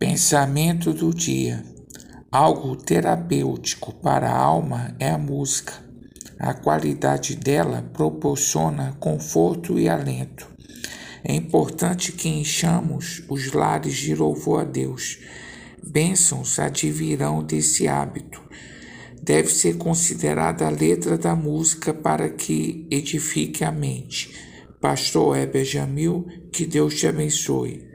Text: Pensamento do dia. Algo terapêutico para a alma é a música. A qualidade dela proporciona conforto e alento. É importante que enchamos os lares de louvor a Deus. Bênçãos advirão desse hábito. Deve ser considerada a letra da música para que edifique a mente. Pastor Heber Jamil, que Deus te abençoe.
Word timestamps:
Pensamento 0.00 0.94
do 0.94 1.12
dia. 1.12 1.62
Algo 2.32 2.74
terapêutico 2.74 3.92
para 3.92 4.30
a 4.30 4.34
alma 4.34 4.96
é 4.98 5.10
a 5.10 5.18
música. 5.18 5.74
A 6.38 6.54
qualidade 6.54 7.36
dela 7.36 7.82
proporciona 7.92 8.96
conforto 8.98 9.78
e 9.78 9.90
alento. 9.90 10.48
É 11.22 11.34
importante 11.34 12.12
que 12.12 12.30
enchamos 12.30 13.22
os 13.28 13.52
lares 13.52 13.94
de 13.98 14.14
louvor 14.14 14.62
a 14.62 14.64
Deus. 14.64 15.18
Bênçãos 15.86 16.58
advirão 16.58 17.44
desse 17.44 17.86
hábito. 17.86 18.42
Deve 19.22 19.50
ser 19.50 19.76
considerada 19.76 20.66
a 20.66 20.70
letra 20.70 21.18
da 21.18 21.36
música 21.36 21.92
para 21.92 22.30
que 22.30 22.88
edifique 22.90 23.64
a 23.64 23.70
mente. 23.70 24.34
Pastor 24.80 25.36
Heber 25.36 25.62
Jamil, 25.62 26.26
que 26.50 26.64
Deus 26.64 26.94
te 26.94 27.06
abençoe. 27.06 27.89